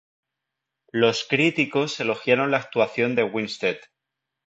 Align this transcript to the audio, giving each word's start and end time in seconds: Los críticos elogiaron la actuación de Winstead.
Los 0.91 1.25
críticos 1.29 1.99
elogiaron 1.99 2.49
la 2.49 2.57
actuación 2.57 3.13
de 3.13 3.23
Winstead. 3.23 3.77